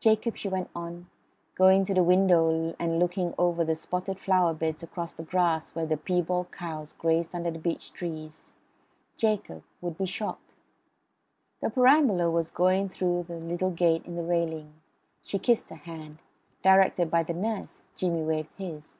"Jacob," 0.00 0.34
she 0.36 0.48
went 0.48 0.68
on, 0.74 1.06
going 1.54 1.84
to 1.84 1.94
the 1.94 2.02
window 2.02 2.74
and 2.80 2.98
looking 2.98 3.32
over 3.38 3.64
the 3.64 3.76
spotted 3.76 4.18
flower 4.18 4.52
beds 4.52 4.82
across 4.82 5.14
the 5.14 5.22
grass 5.22 5.72
where 5.72 5.86
the 5.86 5.96
piebald 5.96 6.50
cows 6.50 6.94
grazed 6.94 7.32
under 7.32 7.52
beech 7.52 7.92
trees, 7.92 8.52
"Jacob 9.14 9.62
would 9.80 9.96
be 9.96 10.04
shocked." 10.04 10.50
The 11.60 11.70
perambulator 11.70 12.28
was 12.32 12.50
going 12.50 12.88
through 12.88 13.26
the 13.28 13.36
little 13.38 13.70
gate 13.70 14.04
in 14.04 14.16
the 14.16 14.24
railing. 14.24 14.72
She 15.22 15.38
kissed 15.38 15.70
her 15.70 15.76
hand; 15.76 16.22
directed 16.60 17.08
by 17.08 17.22
the 17.22 17.34
nurse, 17.34 17.82
Jimmy 17.94 18.24
waved 18.24 18.54
his. 18.56 18.98